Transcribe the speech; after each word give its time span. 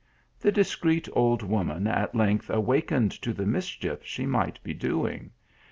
The 0.39 0.51
discreet 0.51 1.07
old 1.13 1.43
woman 1.43 1.85
at 1.85 2.15
length 2.15 2.49
awakened 2.49 3.11
to 3.21 3.33
the 3.33 3.45
mischief 3.45 4.03
she 4.03 4.25
might 4.25 4.57
be 4.63 4.73
doing. 4.73 5.29